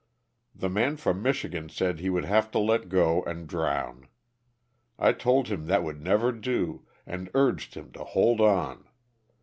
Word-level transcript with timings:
The 0.55 0.67
man 0.67 0.97
from 0.97 1.21
Michigan 1.21 1.69
said 1.69 1.99
he 1.99 2.09
would 2.09 2.25
have 2.25 2.49
to 2.53 2.57
let 2.57 2.89
go 2.89 3.21
and 3.25 3.45
drown. 3.47 4.07
I 4.97 5.11
told 5.13 5.49
him 5.49 5.67
that 5.67 5.83
would 5.83 6.01
never 6.01 6.31
do, 6.31 6.87
and 7.05 7.29
urged 7.35 7.75
him 7.75 7.91
to 7.91 8.03
hold 8.03 8.41
on. 8.41 8.87